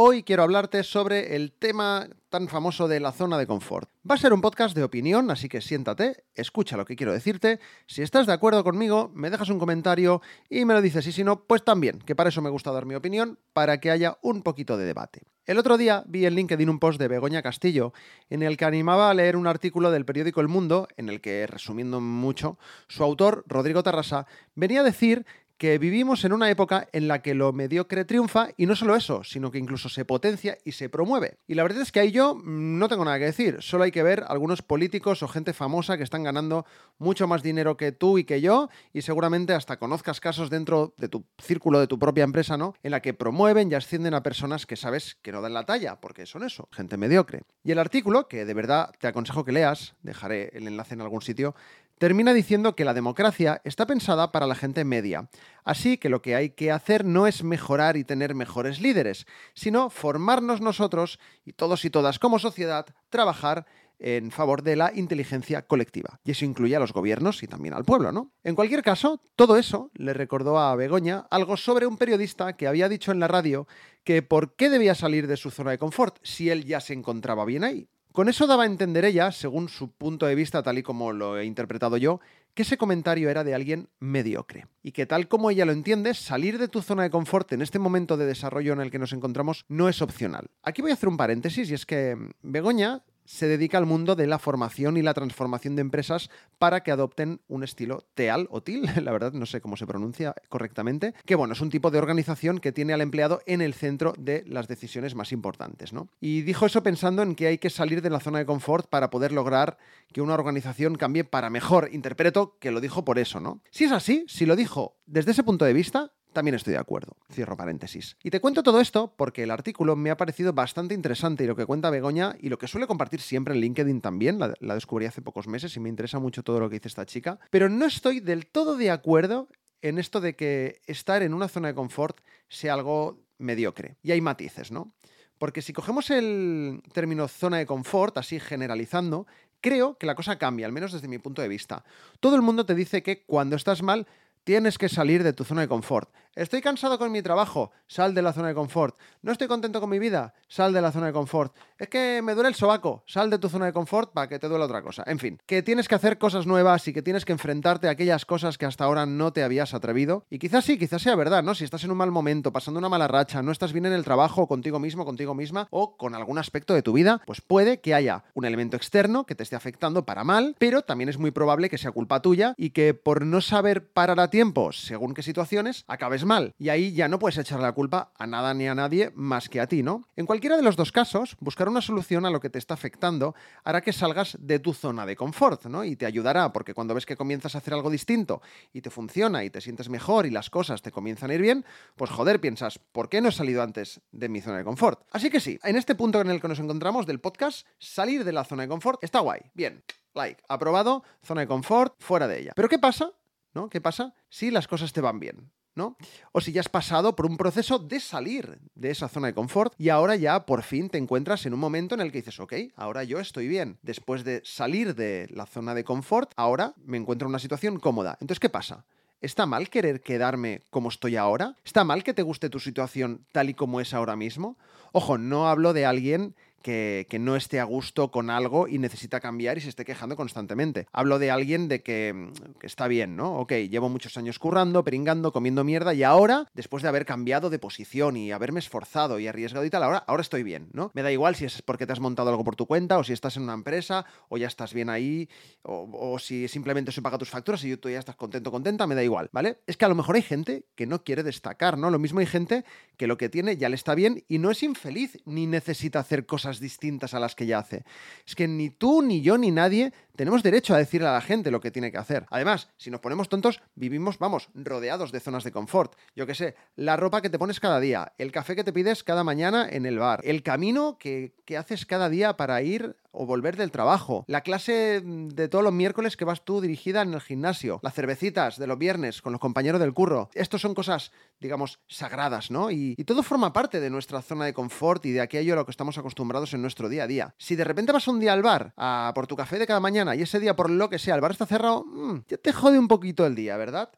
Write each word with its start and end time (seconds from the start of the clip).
Hoy 0.00 0.22
quiero 0.22 0.44
hablarte 0.44 0.84
sobre 0.84 1.34
el 1.34 1.50
tema 1.50 2.06
tan 2.28 2.46
famoso 2.46 2.86
de 2.86 3.00
la 3.00 3.10
zona 3.10 3.36
de 3.36 3.48
confort. 3.48 3.90
Va 4.08 4.14
a 4.14 4.18
ser 4.18 4.32
un 4.32 4.40
podcast 4.40 4.76
de 4.76 4.84
opinión, 4.84 5.28
así 5.32 5.48
que 5.48 5.60
siéntate, 5.60 6.22
escucha 6.36 6.76
lo 6.76 6.84
que 6.84 6.94
quiero 6.94 7.12
decirte. 7.12 7.58
Si 7.88 8.02
estás 8.02 8.28
de 8.28 8.32
acuerdo 8.32 8.62
conmigo, 8.62 9.10
me 9.12 9.28
dejas 9.28 9.48
un 9.48 9.58
comentario 9.58 10.22
y 10.48 10.64
me 10.64 10.74
lo 10.74 10.82
dices. 10.82 11.04
Y 11.08 11.10
si 11.10 11.24
no, 11.24 11.42
pues 11.42 11.64
también, 11.64 11.98
que 11.98 12.14
para 12.14 12.28
eso 12.28 12.40
me 12.40 12.48
gusta 12.48 12.70
dar 12.70 12.86
mi 12.86 12.94
opinión, 12.94 13.40
para 13.52 13.80
que 13.80 13.90
haya 13.90 14.18
un 14.22 14.42
poquito 14.42 14.76
de 14.76 14.84
debate. 14.84 15.22
El 15.46 15.58
otro 15.58 15.76
día 15.76 16.04
vi 16.06 16.26
en 16.26 16.36
LinkedIn 16.36 16.70
un 16.70 16.78
post 16.78 17.00
de 17.00 17.08
Begoña 17.08 17.42
Castillo 17.42 17.92
en 18.30 18.44
el 18.44 18.56
que 18.56 18.66
animaba 18.66 19.10
a 19.10 19.14
leer 19.14 19.34
un 19.34 19.48
artículo 19.48 19.90
del 19.90 20.04
periódico 20.04 20.40
El 20.40 20.46
Mundo, 20.46 20.86
en 20.96 21.08
el 21.08 21.20
que, 21.20 21.44
resumiendo 21.48 22.00
mucho, 22.00 22.56
su 22.86 23.02
autor, 23.02 23.42
Rodrigo 23.48 23.82
Tarrasa, 23.82 24.28
venía 24.54 24.82
a 24.82 24.84
decir 24.84 25.26
que 25.58 25.76
vivimos 25.78 26.24
en 26.24 26.32
una 26.32 26.50
época 26.50 26.88
en 26.92 27.08
la 27.08 27.20
que 27.20 27.34
lo 27.34 27.52
mediocre 27.52 28.04
triunfa 28.04 28.50
y 28.56 28.66
no 28.66 28.76
solo 28.76 28.94
eso, 28.94 29.24
sino 29.24 29.50
que 29.50 29.58
incluso 29.58 29.88
se 29.88 30.04
potencia 30.04 30.56
y 30.64 30.72
se 30.72 30.88
promueve. 30.88 31.38
Y 31.48 31.54
la 31.54 31.64
verdad 31.64 31.82
es 31.82 31.90
que 31.90 32.00
ahí 32.00 32.12
yo 32.12 32.36
mm, 32.36 32.78
no 32.78 32.88
tengo 32.88 33.04
nada 33.04 33.18
que 33.18 33.24
decir, 33.24 33.58
solo 33.60 33.84
hay 33.84 33.90
que 33.90 34.04
ver 34.04 34.24
algunos 34.28 34.62
políticos 34.62 35.22
o 35.22 35.28
gente 35.28 35.52
famosa 35.52 35.96
que 35.96 36.04
están 36.04 36.22
ganando 36.22 36.64
mucho 36.98 37.26
más 37.26 37.42
dinero 37.42 37.76
que 37.76 37.90
tú 37.90 38.18
y 38.18 38.24
que 38.24 38.40
yo 38.40 38.68
y 38.92 39.02
seguramente 39.02 39.52
hasta 39.52 39.78
conozcas 39.78 40.20
casos 40.20 40.48
dentro 40.48 40.94
de 40.96 41.08
tu 41.08 41.24
círculo 41.38 41.80
de 41.80 41.88
tu 41.88 41.98
propia 41.98 42.24
empresa, 42.24 42.56
¿no? 42.56 42.74
En 42.84 42.92
la 42.92 43.02
que 43.02 43.12
promueven 43.12 43.70
y 43.70 43.74
ascienden 43.74 44.14
a 44.14 44.22
personas 44.22 44.64
que 44.64 44.76
sabes 44.76 45.16
que 45.22 45.32
no 45.32 45.40
dan 45.40 45.54
la 45.54 45.66
talla, 45.66 46.00
porque 46.00 46.24
son 46.24 46.44
eso, 46.44 46.68
gente 46.70 46.96
mediocre. 46.96 47.42
Y 47.64 47.72
el 47.72 47.80
artículo, 47.80 48.28
que 48.28 48.44
de 48.44 48.54
verdad 48.54 48.92
te 48.98 49.08
aconsejo 49.08 49.44
que 49.44 49.52
leas, 49.52 49.96
dejaré 50.02 50.50
el 50.52 50.68
enlace 50.68 50.94
en 50.94 51.00
algún 51.00 51.22
sitio, 51.22 51.54
termina 51.98 52.32
diciendo 52.32 52.74
que 52.74 52.84
la 52.84 52.94
democracia 52.94 53.60
está 53.64 53.86
pensada 53.86 54.32
para 54.32 54.46
la 54.46 54.54
gente 54.54 54.84
media. 54.84 55.28
Así 55.64 55.98
que 55.98 56.08
lo 56.08 56.22
que 56.22 56.34
hay 56.34 56.50
que 56.50 56.72
hacer 56.72 57.04
no 57.04 57.26
es 57.26 57.44
mejorar 57.44 57.96
y 57.96 58.04
tener 58.04 58.34
mejores 58.34 58.80
líderes, 58.80 59.26
sino 59.54 59.90
formarnos 59.90 60.60
nosotros 60.60 61.18
y 61.44 61.52
todos 61.52 61.84
y 61.84 61.90
todas 61.90 62.18
como 62.18 62.38
sociedad, 62.38 62.86
trabajar 63.10 63.66
en 63.98 64.30
favor 64.30 64.62
de 64.62 64.76
la 64.76 64.92
inteligencia 64.94 65.62
colectiva. 65.62 66.20
Y 66.24 66.30
eso 66.30 66.44
incluye 66.44 66.76
a 66.76 66.80
los 66.80 66.92
gobiernos 66.92 67.42
y 67.42 67.48
también 67.48 67.74
al 67.74 67.84
pueblo, 67.84 68.12
¿no? 68.12 68.30
En 68.44 68.54
cualquier 68.54 68.82
caso, 68.82 69.20
todo 69.34 69.56
eso 69.56 69.90
le 69.94 70.14
recordó 70.14 70.58
a 70.58 70.74
Begoña 70.76 71.26
algo 71.30 71.56
sobre 71.56 71.86
un 71.86 71.96
periodista 71.96 72.56
que 72.56 72.68
había 72.68 72.88
dicho 72.88 73.12
en 73.12 73.20
la 73.20 73.28
radio 73.28 73.66
que 74.04 74.22
por 74.22 74.54
qué 74.54 74.70
debía 74.70 74.94
salir 74.94 75.26
de 75.26 75.36
su 75.36 75.50
zona 75.50 75.72
de 75.72 75.78
confort 75.78 76.18
si 76.22 76.48
él 76.50 76.64
ya 76.64 76.80
se 76.80 76.94
encontraba 76.94 77.44
bien 77.44 77.64
ahí. 77.64 77.88
Con 78.18 78.28
eso 78.28 78.48
daba 78.48 78.64
a 78.64 78.66
entender 78.66 79.04
ella, 79.04 79.30
según 79.30 79.68
su 79.68 79.92
punto 79.92 80.26
de 80.26 80.34
vista, 80.34 80.60
tal 80.60 80.76
y 80.76 80.82
como 80.82 81.12
lo 81.12 81.38
he 81.38 81.44
interpretado 81.44 81.96
yo, 81.98 82.18
que 82.52 82.62
ese 82.62 82.76
comentario 82.76 83.30
era 83.30 83.44
de 83.44 83.54
alguien 83.54 83.90
mediocre. 84.00 84.66
Y 84.82 84.90
que 84.90 85.06
tal 85.06 85.28
como 85.28 85.52
ella 85.52 85.64
lo 85.64 85.70
entiende, 85.70 86.14
salir 86.14 86.58
de 86.58 86.66
tu 86.66 86.82
zona 86.82 87.04
de 87.04 87.10
confort 87.10 87.52
en 87.52 87.62
este 87.62 87.78
momento 87.78 88.16
de 88.16 88.26
desarrollo 88.26 88.72
en 88.72 88.80
el 88.80 88.90
que 88.90 88.98
nos 88.98 89.12
encontramos 89.12 89.64
no 89.68 89.88
es 89.88 90.02
opcional. 90.02 90.50
Aquí 90.64 90.82
voy 90.82 90.90
a 90.90 90.94
hacer 90.94 91.08
un 91.08 91.16
paréntesis 91.16 91.70
y 91.70 91.74
es 91.74 91.86
que 91.86 92.16
Begoña 92.42 93.04
se 93.28 93.46
dedica 93.46 93.76
al 93.76 93.84
mundo 93.84 94.16
de 94.16 94.26
la 94.26 94.38
formación 94.38 94.96
y 94.96 95.02
la 95.02 95.12
transformación 95.12 95.76
de 95.76 95.82
empresas 95.82 96.30
para 96.58 96.82
que 96.82 96.90
adopten 96.90 97.42
un 97.46 97.62
estilo 97.62 98.06
TEAL 98.14 98.48
o 98.50 98.62
TIL, 98.62 98.88
la 99.04 99.12
verdad 99.12 99.34
no 99.34 99.44
sé 99.44 99.60
cómo 99.60 99.76
se 99.76 99.86
pronuncia 99.86 100.34
correctamente, 100.48 101.12
que 101.26 101.34
bueno, 101.34 101.52
es 101.52 101.60
un 101.60 101.68
tipo 101.68 101.90
de 101.90 101.98
organización 101.98 102.58
que 102.58 102.72
tiene 102.72 102.94
al 102.94 103.02
empleado 103.02 103.42
en 103.44 103.60
el 103.60 103.74
centro 103.74 104.14
de 104.18 104.44
las 104.46 104.66
decisiones 104.66 105.14
más 105.14 105.32
importantes, 105.32 105.92
¿no? 105.92 106.08
Y 106.20 106.40
dijo 106.40 106.64
eso 106.64 106.82
pensando 106.82 107.22
en 107.22 107.34
que 107.34 107.48
hay 107.48 107.58
que 107.58 107.68
salir 107.68 108.00
de 108.00 108.08
la 108.08 108.20
zona 108.20 108.38
de 108.38 108.46
confort 108.46 108.88
para 108.88 109.10
poder 109.10 109.32
lograr 109.32 109.76
que 110.10 110.22
una 110.22 110.32
organización 110.32 110.94
cambie 110.94 111.24
para 111.24 111.50
mejor. 111.50 111.90
Interpreto 111.92 112.56
que 112.58 112.70
lo 112.70 112.80
dijo 112.80 113.04
por 113.04 113.18
eso, 113.18 113.40
¿no? 113.40 113.60
Si 113.70 113.84
es 113.84 113.92
así, 113.92 114.24
si 114.26 114.46
lo 114.46 114.56
dijo 114.56 114.96
desde 115.04 115.32
ese 115.32 115.42
punto 115.42 115.66
de 115.66 115.74
vista, 115.74 116.12
también 116.32 116.54
estoy 116.54 116.72
de 116.72 116.78
acuerdo. 116.78 117.16
Cierro 117.32 117.56
paréntesis. 117.56 118.16
Y 118.22 118.30
te 118.30 118.40
cuento 118.40 118.62
todo 118.62 118.80
esto 118.80 119.14
porque 119.16 119.42
el 119.42 119.50
artículo 119.50 119.96
me 119.96 120.10
ha 120.10 120.16
parecido 120.16 120.52
bastante 120.52 120.94
interesante 120.94 121.44
y 121.44 121.46
lo 121.46 121.56
que 121.56 121.66
cuenta 121.66 121.90
Begoña 121.90 122.36
y 122.40 122.48
lo 122.48 122.58
que 122.58 122.68
suele 122.68 122.86
compartir 122.86 123.20
siempre 123.20 123.54
en 123.54 123.60
LinkedIn 123.60 124.00
también, 124.00 124.38
la, 124.38 124.74
descubrí 124.74 125.06
hace 125.06 125.22
pocos 125.22 125.48
meses 125.48 125.76
y 125.76 125.80
me 125.80 125.88
interesa 125.88 126.18
mucho 126.18 126.42
todo 126.42 126.60
lo 126.60 126.68
que 126.68 126.76
dice 126.76 126.88
esta 126.88 127.06
chica, 127.06 127.38
pero 127.50 127.68
no 127.68 127.86
estoy 127.86 128.20
del 128.20 128.46
todo 128.46 128.76
de 128.76 128.90
acuerdo 128.90 129.48
en 129.82 129.98
esto 129.98 130.20
de 130.20 130.34
que 130.36 130.80
estar 130.86 131.22
en 131.22 131.34
una 131.34 131.48
zona 131.48 131.68
de 131.68 131.74
confort 131.74 132.20
sea 132.48 132.74
algo 132.74 133.20
mediocre. 133.38 133.96
Y 134.02 134.12
hay 134.12 134.20
matices, 134.20 134.72
¿no? 134.72 134.92
Porque 135.38 135.62
si 135.62 135.72
cogemos 135.72 136.10
el 136.10 136.82
término 136.92 137.28
zona 137.28 137.58
de 137.58 137.66
confort, 137.66 138.18
así 138.18 138.40
generalizando, 138.40 139.26
creo 139.60 139.96
que 139.96 140.06
la 140.06 140.16
cosa 140.16 140.38
cambia, 140.38 140.66
al 140.66 140.72
menos 140.72 140.92
desde 140.92 141.08
mi 141.08 141.18
punto 141.18 141.42
de 141.42 141.48
vista. 141.48 141.84
Todo 142.20 142.36
el 142.36 142.42
mundo 142.42 142.66
te 142.66 142.74
dice 142.74 143.02
que 143.02 143.24
cuando 143.24 143.56
estás 143.56 143.82
mal, 143.82 144.06
tienes 144.48 144.78
que 144.78 144.88
salir 144.88 145.22
de 145.24 145.34
tu 145.34 145.44
zona 145.44 145.60
de 145.60 145.68
confort. 145.68 146.08
Estoy 146.38 146.60
cansado 146.60 147.00
con 147.00 147.10
mi 147.10 147.20
trabajo, 147.20 147.72
sal 147.88 148.14
de 148.14 148.22
la 148.22 148.32
zona 148.32 148.46
de 148.46 148.54
confort. 148.54 148.96
No 149.22 149.32
estoy 149.32 149.48
contento 149.48 149.80
con 149.80 149.90
mi 149.90 149.98
vida, 149.98 150.34
sal 150.46 150.72
de 150.72 150.80
la 150.80 150.92
zona 150.92 151.06
de 151.06 151.12
confort. 151.12 151.52
Es 151.76 151.88
que 151.88 152.22
me 152.22 152.34
duele 152.34 152.48
el 152.48 152.54
sobaco, 152.54 153.02
sal 153.08 153.28
de 153.28 153.40
tu 153.40 153.48
zona 153.48 153.66
de 153.66 153.72
confort 153.72 154.12
para 154.12 154.28
que 154.28 154.38
te 154.38 154.46
duele 154.46 154.64
otra 154.64 154.80
cosa. 154.80 155.02
En 155.08 155.18
fin, 155.18 155.40
que 155.46 155.64
tienes 155.64 155.88
que 155.88 155.96
hacer 155.96 156.16
cosas 156.16 156.46
nuevas 156.46 156.86
y 156.86 156.92
que 156.92 157.02
tienes 157.02 157.24
que 157.24 157.32
enfrentarte 157.32 157.88
a 157.88 157.90
aquellas 157.90 158.24
cosas 158.24 158.56
que 158.56 158.66
hasta 158.66 158.84
ahora 158.84 159.04
no 159.04 159.32
te 159.32 159.42
habías 159.42 159.74
atrevido. 159.74 160.26
Y 160.30 160.38
quizás 160.38 160.64
sí, 160.64 160.78
quizás 160.78 161.02
sea 161.02 161.16
verdad, 161.16 161.42
¿no? 161.42 161.56
Si 161.56 161.64
estás 161.64 161.82
en 161.82 161.90
un 161.90 161.96
mal 161.96 162.12
momento, 162.12 162.52
pasando 162.52 162.78
una 162.78 162.88
mala 162.88 163.08
racha, 163.08 163.42
no 163.42 163.50
estás 163.50 163.72
bien 163.72 163.86
en 163.86 163.92
el 163.92 164.04
trabajo, 164.04 164.46
contigo 164.46 164.78
mismo, 164.78 165.04
contigo 165.04 165.34
misma, 165.34 165.66
o 165.70 165.96
con 165.96 166.14
algún 166.14 166.38
aspecto 166.38 166.72
de 166.72 166.82
tu 166.82 166.92
vida, 166.92 167.20
pues 167.26 167.40
puede 167.40 167.80
que 167.80 167.94
haya 167.94 168.22
un 168.34 168.44
elemento 168.44 168.76
externo 168.76 169.26
que 169.26 169.34
te 169.34 169.42
esté 169.42 169.56
afectando 169.56 170.06
para 170.06 170.22
mal, 170.22 170.54
pero 170.60 170.82
también 170.82 171.08
es 171.08 171.18
muy 171.18 171.32
probable 171.32 171.68
que 171.68 171.78
sea 171.78 171.90
culpa 171.90 172.22
tuya 172.22 172.54
y 172.56 172.70
que 172.70 172.94
por 172.94 173.26
no 173.26 173.40
saber 173.40 173.88
parar 173.88 174.20
a 174.20 174.30
tiempo 174.30 174.70
según 174.70 175.14
qué 175.14 175.24
situaciones, 175.24 175.82
acabes 175.88 176.27
mal. 176.28 176.54
Y 176.58 176.68
ahí 176.68 176.92
ya 176.92 177.08
no 177.08 177.18
puedes 177.18 177.38
echar 177.38 177.58
la 177.58 177.72
culpa 177.72 178.12
a 178.16 178.26
nada 178.26 178.54
ni 178.54 178.68
a 178.68 178.74
nadie 178.74 179.10
más 179.16 179.48
que 179.48 179.60
a 179.60 179.66
ti, 179.66 179.82
¿no? 179.82 180.06
En 180.14 180.26
cualquiera 180.26 180.56
de 180.56 180.62
los 180.62 180.76
dos 180.76 180.92
casos, 180.92 181.36
buscar 181.40 181.68
una 181.68 181.80
solución 181.80 182.24
a 182.24 182.30
lo 182.30 182.38
que 182.40 182.50
te 182.50 182.58
está 182.58 182.74
afectando 182.74 183.34
hará 183.64 183.80
que 183.80 183.92
salgas 183.92 184.36
de 184.40 184.60
tu 184.60 184.72
zona 184.72 185.06
de 185.06 185.16
confort, 185.16 185.64
¿no? 185.66 185.82
Y 185.82 185.96
te 185.96 186.06
ayudará, 186.06 186.52
porque 186.52 186.74
cuando 186.74 186.94
ves 186.94 187.06
que 187.06 187.16
comienzas 187.16 187.56
a 187.56 187.58
hacer 187.58 187.74
algo 187.74 187.90
distinto 187.90 188.40
y 188.72 188.82
te 188.82 188.90
funciona 188.90 189.42
y 189.42 189.50
te 189.50 189.60
sientes 189.60 189.88
mejor 189.88 190.26
y 190.26 190.30
las 190.30 190.50
cosas 190.50 190.82
te 190.82 190.92
comienzan 190.92 191.30
a 191.30 191.34
ir 191.34 191.42
bien, 191.42 191.64
pues 191.96 192.10
joder, 192.10 192.40
piensas, 192.40 192.78
¿por 192.78 193.08
qué 193.08 193.20
no 193.20 193.30
he 193.30 193.32
salido 193.32 193.62
antes 193.62 194.00
de 194.12 194.28
mi 194.28 194.40
zona 194.40 194.58
de 194.58 194.64
confort? 194.64 195.02
Así 195.10 195.30
que 195.30 195.40
sí, 195.40 195.58
en 195.64 195.76
este 195.76 195.96
punto 195.96 196.20
en 196.20 196.30
el 196.30 196.40
que 196.40 196.48
nos 196.48 196.60
encontramos 196.60 197.06
del 197.06 197.18
podcast, 197.18 197.66
salir 197.78 198.24
de 198.24 198.32
la 198.32 198.44
zona 198.44 198.62
de 198.62 198.68
confort 198.68 199.02
está 199.02 199.20
guay. 199.20 199.40
Bien, 199.54 199.82
like, 200.14 200.42
aprobado, 200.48 201.02
zona 201.24 201.40
de 201.40 201.48
confort, 201.48 201.94
fuera 201.98 202.28
de 202.28 202.40
ella. 202.40 202.52
Pero 202.54 202.68
¿qué 202.68 202.78
pasa 202.78 203.12
¿no? 203.54 203.68
¿Qué 203.68 203.80
pasa 203.80 204.14
si 204.28 204.50
las 204.50 204.68
cosas 204.68 204.92
te 204.92 205.00
van 205.00 205.20
bien? 205.20 205.50
¿No? 205.78 205.96
O 206.32 206.42
si 206.42 206.52
ya 206.52 206.60
has 206.60 206.68
pasado 206.68 207.16
por 207.16 207.24
un 207.24 207.38
proceso 207.38 207.78
de 207.78 208.00
salir 208.00 208.58
de 208.74 208.90
esa 208.90 209.08
zona 209.08 209.28
de 209.28 209.34
confort 209.34 209.72
y 209.78 209.88
ahora 209.88 210.16
ya 210.16 210.44
por 210.44 210.62
fin 210.62 210.90
te 210.90 210.98
encuentras 210.98 211.46
en 211.46 211.54
un 211.54 211.60
momento 211.60 211.94
en 211.94 212.02
el 212.02 212.12
que 212.12 212.18
dices, 212.18 212.38
ok, 212.38 212.52
ahora 212.76 213.04
yo 213.04 213.18
estoy 213.18 213.48
bien. 213.48 213.78
Después 213.82 214.24
de 214.24 214.42
salir 214.44 214.94
de 214.94 215.28
la 215.30 215.46
zona 215.46 215.74
de 215.74 215.84
confort, 215.84 216.32
ahora 216.36 216.74
me 216.84 216.98
encuentro 216.98 217.26
en 217.26 217.30
una 217.30 217.38
situación 217.38 217.78
cómoda. 217.80 218.18
Entonces, 218.20 218.40
¿qué 218.40 218.50
pasa? 218.50 218.84
¿Está 219.20 219.46
mal 219.46 219.68
querer 219.68 220.00
quedarme 220.00 220.62
como 220.70 220.90
estoy 220.90 221.16
ahora? 221.16 221.56
¿Está 221.64 221.82
mal 221.82 222.04
que 222.04 222.14
te 222.14 222.22
guste 222.22 222.50
tu 222.50 222.60
situación 222.60 223.26
tal 223.32 223.50
y 223.50 223.54
como 223.54 223.80
es 223.80 223.94
ahora 223.94 224.14
mismo? 224.14 224.56
Ojo, 224.92 225.18
no 225.18 225.48
hablo 225.48 225.72
de 225.72 225.86
alguien 225.86 226.34
que, 226.62 227.06
no 227.18 227.36
esté 227.36 227.58
a 227.60 227.64
gusto 227.64 228.10
con 228.10 228.30
algo 228.30 228.68
y 228.68 228.78
necesita 228.78 229.20
cambiar 229.20 229.58
y 229.58 229.60
se 229.60 229.68
esté 229.68 229.84
quejando 229.84 230.16
constantemente. 230.16 230.86
Hablo 230.92 231.18
de 231.18 231.30
alguien 231.30 231.68
de 231.68 231.82
que, 231.82 232.30
está 232.62 232.88
bien, 232.88 233.16
¿no? 233.16 233.36
Ok, 233.38 233.52
llevo 233.68 233.88
muchos 233.88 234.16
años 234.16 234.38
currando, 234.38 234.84
peringando, 234.84 235.32
comiendo 235.32 235.64
mierda 235.64 235.94
y 235.94 236.02
ahora, 236.02 236.46
después 236.54 236.82
de 236.82 236.88
haber 236.88 237.04
cambiado 237.04 237.50
de 237.50 237.58
posición 237.58 238.16
y 238.16 238.32
haberme 238.32 238.60
esforzado 238.60 239.18
y 239.18 239.26
arriesgado 239.26 239.64
y 239.64 239.70
tal, 239.70 239.82
ahora, 239.82 239.98
ahora 240.06 240.22
estoy 240.22 240.42
bien, 240.42 240.68
¿no? 240.72 240.90
Me 240.94 241.02
da 241.02 241.10
igual 241.10 241.34
si 241.34 241.44
es 241.44 241.62
porque 241.62 241.86
te 241.86 241.92
has 241.92 242.00
montado 242.00 242.30
algo 242.30 242.44
por 242.44 242.56
tu 242.56 242.66
cuenta 242.66 242.98
o 242.98 243.04
si 243.04 243.12
estás 243.12 243.36
en 243.36 243.42
una 243.42 243.54
empresa 243.54 244.04
o 244.28 244.38
ya 244.38 244.46
estás 244.46 244.72
bien 244.74 244.90
ahí 244.90 245.28
o, 245.62 245.88
o 245.92 246.18
si 246.18 246.48
simplemente 246.48 246.92
se 246.92 247.02
paga 247.02 247.18
tus 247.18 247.30
facturas 247.30 247.64
y 247.64 247.76
tú 247.76 247.88
ya 247.88 247.98
estás 247.98 248.16
contento, 248.16 248.50
contenta, 248.50 248.86
me 248.86 248.94
da 248.94 249.02
igual, 249.02 249.28
¿vale? 249.32 249.58
Es 249.66 249.76
que 249.76 249.84
a 249.84 249.88
lo 249.88 249.94
mejor 249.94 250.16
hay 250.16 250.22
gente 250.22 250.64
que 250.74 250.86
no 250.86 251.02
quiere 251.02 251.22
destacar, 251.22 251.78
¿no? 251.78 251.90
Lo 251.90 251.98
mismo 251.98 252.20
hay 252.20 252.26
gente 252.26 252.64
que 252.96 253.06
lo 253.06 253.18
que 253.18 253.28
tiene 253.28 253.56
ya 253.56 253.68
le 253.68 253.74
está 253.74 253.94
bien 253.94 254.24
y 254.28 254.38
no 254.38 254.50
es 254.50 254.62
infeliz 254.62 255.18
ni 255.24 255.46
necesita 255.46 255.98
hacer 255.98 256.26
cosas 256.26 256.47
distintas 256.58 257.12
a 257.12 257.20
las 257.20 257.34
que 257.34 257.46
ya 257.46 257.58
hace. 257.58 257.84
Es 258.26 258.34
que 258.34 258.48
ni 258.48 258.70
tú, 258.70 259.02
ni 259.02 259.20
yo, 259.20 259.36
ni 259.36 259.50
nadie 259.50 259.92
tenemos 260.16 260.42
derecho 260.42 260.74
a 260.74 260.78
decirle 260.78 261.06
a 261.06 261.12
la 261.12 261.20
gente 261.20 261.50
lo 261.50 261.60
que 261.60 261.70
tiene 261.70 261.92
que 261.92 261.98
hacer. 261.98 262.26
Además, 262.30 262.70
si 262.76 262.90
nos 262.90 263.00
ponemos 263.00 263.28
tontos, 263.28 263.60
vivimos, 263.76 264.18
vamos, 264.18 264.48
rodeados 264.54 265.12
de 265.12 265.20
zonas 265.20 265.44
de 265.44 265.52
confort. 265.52 265.94
Yo 266.16 266.26
qué 266.26 266.34
sé, 266.34 266.56
la 266.74 266.96
ropa 266.96 267.20
que 267.22 267.30
te 267.30 267.38
pones 267.38 267.60
cada 267.60 267.78
día, 267.78 268.14
el 268.18 268.32
café 268.32 268.56
que 268.56 268.64
te 268.64 268.72
pides 268.72 269.04
cada 269.04 269.22
mañana 269.22 269.68
en 269.70 269.86
el 269.86 269.98
bar, 269.98 270.20
el 270.24 270.42
camino 270.42 270.98
que, 270.98 271.34
que 271.44 271.56
haces 271.56 271.86
cada 271.86 272.08
día 272.08 272.36
para 272.36 272.62
ir 272.62 272.96
o 273.18 273.26
volver 273.26 273.56
del 273.56 273.72
trabajo, 273.72 274.24
la 274.28 274.42
clase 274.42 275.02
de 275.04 275.48
todos 275.48 275.64
los 275.64 275.72
miércoles 275.72 276.16
que 276.16 276.24
vas 276.24 276.44
tú 276.44 276.60
dirigida 276.60 277.02
en 277.02 277.12
el 277.14 277.20
gimnasio, 277.20 277.80
las 277.82 277.94
cervecitas 277.94 278.58
de 278.58 278.68
los 278.68 278.78
viernes 278.78 279.20
con 279.20 279.32
los 279.32 279.40
compañeros 279.40 279.80
del 279.80 279.92
curro. 279.92 280.30
Estos 280.34 280.60
son 280.60 280.72
cosas, 280.72 281.10
digamos, 281.40 281.80
sagradas, 281.88 282.52
¿no? 282.52 282.70
Y, 282.70 282.94
todo 283.08 283.22
forma 283.22 283.54
parte 283.54 283.80
de 283.80 283.88
nuestra 283.88 284.20
zona 284.20 284.44
de 284.44 284.52
confort 284.52 285.04
y 285.06 285.12
de 285.12 285.22
aquello 285.22 285.54
a 285.54 285.56
lo 285.56 285.64
que 285.64 285.70
estamos 285.70 285.96
acostumbrados 285.96 286.52
en 286.52 286.60
nuestro 286.60 286.90
día 286.90 287.04
a 287.04 287.06
día. 287.06 287.34
Si 287.38 287.56
de 287.56 287.64
repente 287.64 287.90
vas 287.90 288.06
un 288.06 288.20
día 288.20 288.34
al 288.34 288.42
bar 288.42 288.74
a 288.76 289.12
por 289.14 289.26
tu 289.26 289.34
café 289.34 289.58
de 289.58 289.66
cada 289.66 289.80
mañana 289.80 290.14
y 290.14 290.22
ese 290.22 290.38
día 290.38 290.54
por 290.54 290.68
lo 290.70 290.90
que 290.90 290.98
sea 290.98 291.14
el 291.14 291.22
bar 291.22 291.32
está 291.32 291.46
cerrado, 291.46 291.84
mmm, 291.86 292.18
ya 292.28 292.36
te 292.36 292.52
jode 292.52 292.78
un 292.78 292.86
poquito 292.86 293.26
el 293.26 293.34
día, 293.34 293.56
¿verdad? 293.56 293.90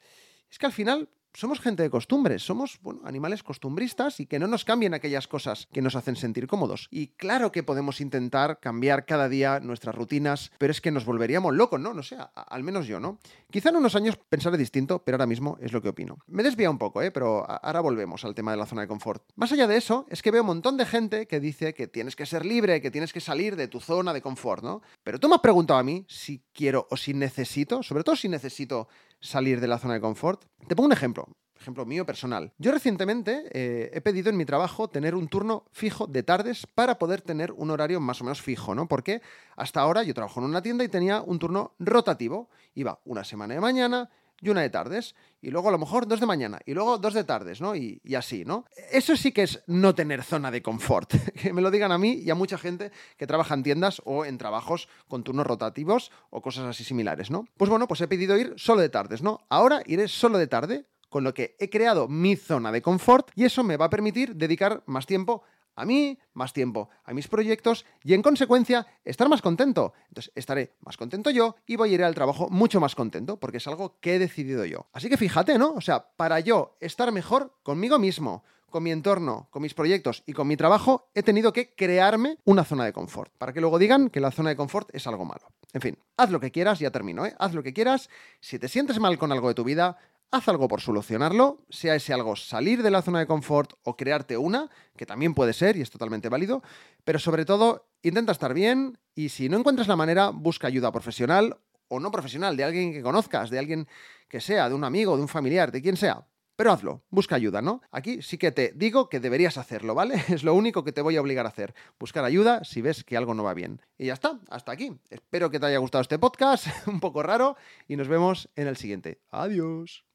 Es 0.48 0.58
que 0.58 0.66
al 0.66 0.72
final 0.72 1.08
somos 1.34 1.60
gente 1.60 1.82
de 1.82 1.90
costumbres, 1.90 2.42
somos 2.42 2.78
bueno, 2.82 3.00
animales 3.04 3.42
costumbristas 3.42 4.20
y 4.20 4.26
que 4.26 4.38
no 4.38 4.46
nos 4.46 4.64
cambien 4.64 4.94
aquellas 4.94 5.28
cosas 5.28 5.68
que 5.72 5.82
nos 5.82 5.96
hacen 5.96 6.16
sentir 6.16 6.46
cómodos. 6.46 6.88
Y 6.90 7.08
claro 7.08 7.52
que 7.52 7.62
podemos 7.62 8.00
intentar 8.00 8.60
cambiar 8.60 9.06
cada 9.06 9.28
día 9.28 9.60
nuestras 9.60 9.94
rutinas, 9.94 10.50
pero 10.58 10.70
es 10.70 10.80
que 10.80 10.90
nos 10.90 11.04
volveríamos 11.04 11.54
locos, 11.54 11.80
¿no? 11.80 11.94
No 11.94 12.02
sé, 12.02 12.16
al 12.34 12.62
menos 12.62 12.86
yo, 12.86 13.00
¿no? 13.00 13.18
Quizá 13.50 13.70
en 13.70 13.76
unos 13.76 13.96
años 13.96 14.16
pensaré 14.28 14.56
distinto, 14.56 15.02
pero 15.04 15.16
ahora 15.16 15.26
mismo 15.26 15.58
es 15.60 15.72
lo 15.72 15.82
que 15.82 15.88
opino. 15.88 16.18
Me 16.26 16.42
desvía 16.42 16.70
un 16.70 16.78
poco, 16.78 17.02
¿eh? 17.02 17.10
Pero 17.10 17.48
ahora 17.48 17.80
volvemos 17.80 18.24
al 18.24 18.34
tema 18.34 18.50
de 18.52 18.56
la 18.56 18.66
zona 18.66 18.82
de 18.82 18.88
confort. 18.88 19.22
Más 19.36 19.52
allá 19.52 19.66
de 19.66 19.76
eso, 19.76 20.06
es 20.08 20.22
que 20.22 20.30
veo 20.30 20.42
un 20.42 20.48
montón 20.48 20.76
de 20.76 20.86
gente 20.86 21.26
que 21.26 21.40
dice 21.40 21.74
que 21.74 21.86
tienes 21.86 22.16
que 22.16 22.26
ser 22.26 22.44
libre, 22.44 22.80
que 22.80 22.90
tienes 22.90 23.12
que 23.12 23.20
salir 23.20 23.56
de 23.56 23.68
tu 23.68 23.80
zona 23.80 24.12
de 24.12 24.22
confort, 24.22 24.62
¿no? 24.62 24.82
Pero 25.02 25.18
tú 25.18 25.28
me 25.28 25.34
has 25.36 25.40
preguntado 25.40 25.78
a 25.78 25.82
mí 25.82 26.04
si 26.08 26.42
quiero 26.52 26.86
o 26.90 26.96
si 26.96 27.14
necesito, 27.14 27.82
sobre 27.82 28.04
todo 28.04 28.16
si 28.16 28.28
necesito 28.28 28.88
salir 29.20 29.60
de 29.60 29.68
la 29.68 29.78
zona 29.78 29.94
de 29.94 30.00
confort. 30.00 30.44
Te 30.66 30.74
pongo 30.74 30.86
un 30.86 30.92
ejemplo 30.92 31.19
ejemplo 31.60 31.84
mío 31.84 32.06
personal. 32.06 32.52
Yo 32.58 32.72
recientemente 32.72 33.44
eh, 33.52 33.90
he 33.92 34.00
pedido 34.00 34.30
en 34.30 34.36
mi 34.36 34.44
trabajo 34.44 34.88
tener 34.88 35.14
un 35.14 35.28
turno 35.28 35.64
fijo 35.72 36.06
de 36.06 36.22
tardes 36.22 36.66
para 36.66 36.98
poder 36.98 37.20
tener 37.20 37.52
un 37.52 37.70
horario 37.70 38.00
más 38.00 38.20
o 38.20 38.24
menos 38.24 38.40
fijo, 38.40 38.74
¿no? 38.74 38.88
Porque 38.88 39.20
hasta 39.56 39.80
ahora 39.80 40.02
yo 40.02 40.14
trabajo 40.14 40.40
en 40.40 40.46
una 40.46 40.62
tienda 40.62 40.84
y 40.84 40.88
tenía 40.88 41.20
un 41.20 41.38
turno 41.38 41.74
rotativo. 41.78 42.48
Iba 42.74 43.00
una 43.04 43.24
semana 43.24 43.54
de 43.54 43.60
mañana 43.60 44.10
y 44.40 44.48
una 44.48 44.62
de 44.62 44.70
tardes, 44.70 45.14
y 45.42 45.50
luego 45.50 45.68
a 45.68 45.72
lo 45.72 45.78
mejor 45.78 46.06
dos 46.06 46.18
de 46.18 46.26
mañana, 46.26 46.60
y 46.64 46.72
luego 46.72 46.96
dos 46.96 47.12
de 47.12 47.24
tardes, 47.24 47.60
¿no? 47.60 47.76
Y, 47.76 48.00
y, 48.02 48.14
así, 48.14 48.44
¿no? 48.44 48.64
Eso 48.90 49.14
sí 49.16 49.32
que 49.32 49.42
es 49.42 49.62
no 49.66 49.94
tener 49.94 50.22
zona 50.22 50.50
de 50.50 50.62
confort. 50.62 51.12
que 51.42 51.52
me 51.52 51.60
lo 51.60 51.70
digan 51.70 51.92
a 51.92 51.98
mí 51.98 52.12
y 52.12 52.30
a 52.30 52.34
mucha 52.34 52.56
gente 52.56 52.90
que 53.18 53.26
trabaja 53.26 53.54
en 53.54 53.62
tiendas 53.62 54.00
o 54.04 54.24
en 54.24 54.38
trabajos 54.38 54.88
con 55.08 55.24
turnos 55.24 55.46
rotativos 55.46 56.10
o 56.30 56.40
cosas 56.40 56.64
así 56.64 56.84
similares, 56.84 57.30
¿no? 57.30 57.46
Pues 57.58 57.68
bueno, 57.68 57.86
pues 57.86 58.00
he 58.00 58.08
pedido 58.08 58.38
ir 58.38 58.54
solo 58.56 58.80
de 58.80 58.88
tardes, 58.88 59.22
¿no? 59.22 59.40
Ahora 59.50 59.82
iré 59.84 60.08
solo 60.08 60.38
de 60.38 60.46
tarde 60.46 60.86
con 61.10 61.24
lo 61.24 61.34
que 61.34 61.56
he 61.58 61.68
creado 61.68 62.08
mi 62.08 62.36
zona 62.36 62.72
de 62.72 62.80
confort 62.80 63.30
y 63.34 63.44
eso 63.44 63.62
me 63.62 63.76
va 63.76 63.86
a 63.86 63.90
permitir 63.90 64.36
dedicar 64.36 64.82
más 64.86 65.04
tiempo 65.04 65.42
a 65.76 65.84
mí, 65.84 66.18
más 66.34 66.52
tiempo 66.52 66.88
a 67.04 67.12
mis 67.12 67.28
proyectos 67.28 67.84
y 68.02 68.14
en 68.14 68.22
consecuencia 68.22 68.86
estar 69.04 69.28
más 69.28 69.42
contento. 69.42 69.92
Entonces 70.08 70.32
estaré 70.34 70.74
más 70.80 70.96
contento 70.96 71.30
yo 71.30 71.56
y 71.66 71.76
voy 71.76 71.90
a 71.90 71.94
ir 71.94 72.04
al 72.04 72.14
trabajo 72.14 72.48
mucho 72.48 72.80
más 72.80 72.94
contento 72.94 73.38
porque 73.38 73.58
es 73.58 73.66
algo 73.66 73.98
que 74.00 74.14
he 74.14 74.18
decidido 74.18 74.64
yo. 74.64 74.86
Así 74.92 75.08
que 75.08 75.16
fíjate, 75.16 75.58
¿no? 75.58 75.74
O 75.74 75.80
sea, 75.80 76.06
para 76.16 76.40
yo 76.40 76.76
estar 76.80 77.10
mejor 77.12 77.54
conmigo 77.62 77.98
mismo, 77.98 78.44
con 78.70 78.82
mi 78.82 78.92
entorno, 78.92 79.48
con 79.50 79.62
mis 79.62 79.74
proyectos 79.74 80.22
y 80.26 80.32
con 80.32 80.46
mi 80.46 80.56
trabajo, 80.56 81.10
he 81.14 81.22
tenido 81.22 81.52
que 81.52 81.74
crearme 81.74 82.38
una 82.44 82.64
zona 82.64 82.84
de 82.84 82.92
confort, 82.92 83.32
para 83.36 83.52
que 83.52 83.60
luego 83.60 83.78
digan 83.78 84.08
que 84.10 84.20
la 84.20 84.30
zona 84.30 84.50
de 84.50 84.56
confort 84.56 84.88
es 84.94 85.06
algo 85.06 85.24
malo. 85.24 85.48
En 85.72 85.80
fin, 85.80 85.98
haz 86.16 86.30
lo 86.30 86.40
que 86.40 86.50
quieras, 86.50 86.78
ya 86.78 86.90
termino, 86.90 87.26
¿eh? 87.26 87.34
Haz 87.38 87.52
lo 87.52 87.62
que 87.62 87.72
quieras. 87.72 88.08
Si 88.40 88.58
te 88.58 88.68
sientes 88.68 88.98
mal 88.98 89.18
con 89.18 89.32
algo 89.32 89.48
de 89.48 89.54
tu 89.54 89.64
vida, 89.64 89.98
haz 90.30 90.48
algo 90.48 90.68
por 90.68 90.80
solucionarlo, 90.80 91.64
sea 91.70 91.94
ese 91.94 92.12
algo 92.12 92.36
salir 92.36 92.82
de 92.82 92.90
la 92.90 93.02
zona 93.02 93.18
de 93.18 93.26
confort 93.26 93.72
o 93.82 93.96
crearte 93.96 94.36
una, 94.36 94.70
que 94.96 95.06
también 95.06 95.34
puede 95.34 95.52
ser 95.52 95.76
y 95.76 95.82
es 95.82 95.90
totalmente 95.90 96.28
válido, 96.28 96.62
pero 97.04 97.18
sobre 97.18 97.44
todo 97.44 97.88
intenta 98.02 98.32
estar 98.32 98.54
bien 98.54 98.98
y 99.14 99.30
si 99.30 99.48
no 99.48 99.58
encuentras 99.58 99.88
la 99.88 99.96
manera, 99.96 100.30
busca 100.30 100.66
ayuda 100.66 100.92
profesional 100.92 101.58
o 101.88 101.98
no 101.98 102.10
profesional, 102.10 102.56
de 102.56 102.64
alguien 102.64 102.92
que 102.92 103.02
conozcas, 103.02 103.50
de 103.50 103.58
alguien 103.58 103.88
que 104.28 104.40
sea, 104.40 104.68
de 104.68 104.74
un 104.74 104.84
amigo, 104.84 105.16
de 105.16 105.22
un 105.22 105.28
familiar, 105.28 105.72
de 105.72 105.82
quien 105.82 105.96
sea. 105.96 106.26
Pero 106.54 106.72
hazlo, 106.72 107.02
busca 107.08 107.36
ayuda, 107.36 107.62
¿no? 107.62 107.80
Aquí 107.90 108.20
sí 108.22 108.36
que 108.36 108.52
te 108.52 108.72
digo 108.76 109.08
que 109.08 109.18
deberías 109.18 109.56
hacerlo, 109.56 109.94
¿vale? 109.94 110.22
Es 110.28 110.44
lo 110.44 110.54
único 110.54 110.84
que 110.84 110.92
te 110.92 111.00
voy 111.00 111.16
a 111.16 111.20
obligar 111.22 111.46
a 111.46 111.48
hacer. 111.48 111.74
Buscar 111.98 112.22
ayuda 112.24 112.62
si 112.64 112.82
ves 112.82 113.02
que 113.02 113.16
algo 113.16 113.34
no 113.34 113.42
va 113.42 113.54
bien. 113.54 113.80
Y 113.98 114.06
ya 114.06 114.12
está, 114.12 114.38
hasta 114.50 114.70
aquí. 114.70 114.92
Espero 115.08 115.50
que 115.50 115.58
te 115.58 115.66
haya 115.66 115.78
gustado 115.78 116.02
este 116.02 116.18
podcast, 116.18 116.66
un 116.86 117.00
poco 117.00 117.22
raro, 117.22 117.56
y 117.88 117.96
nos 117.96 118.08
vemos 118.08 118.50
en 118.56 118.68
el 118.68 118.76
siguiente. 118.76 119.22
Adiós. 119.30 120.09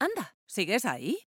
Anda, 0.00 0.34
¿sigues 0.46 0.86
ahí? 0.86 1.18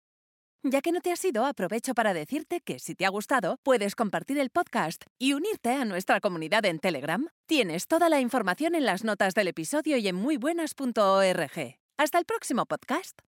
Ya 0.63 0.81
que 0.81 0.91
no 0.91 0.99
te 0.99 1.11
has 1.11 1.23
ido, 1.23 1.45
aprovecho 1.45 1.93
para 1.93 2.15
decirte 2.15 2.59
que 2.59 2.79
si 2.79 2.95
te 2.95 3.05
ha 3.05 3.09
gustado, 3.09 3.57
puedes 3.61 3.95
compartir 3.95 4.39
el 4.39 4.49
podcast 4.49 5.03
y 5.19 5.33
unirte 5.33 5.69
a 5.69 5.85
nuestra 5.85 6.19
comunidad 6.19 6.65
en 6.65 6.79
Telegram. 6.79 7.27
Tienes 7.45 7.87
toda 7.87 8.09
la 8.09 8.19
información 8.19 8.73
en 8.73 8.85
las 8.85 9.03
notas 9.03 9.35
del 9.35 9.49
episodio 9.49 9.97
y 9.97 10.07
en 10.07 10.15
muybuenas.org. 10.15 11.77
Hasta 11.97 12.17
el 12.17 12.25
próximo 12.25 12.65
podcast. 12.65 13.19